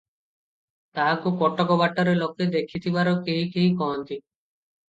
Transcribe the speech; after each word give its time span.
ତାହାକୁ 0.99 1.33
କଟକ 1.43 1.77
ବାଟରେ 1.83 2.15
ଲୋକେ 2.21 2.49
ଦେଖିଥିବାର 2.57 3.15
କେହି 3.29 3.45
କେହି 3.59 3.71
କହନ୍ତି। 3.83 4.23